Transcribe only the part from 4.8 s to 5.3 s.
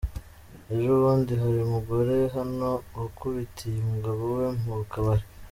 kabari.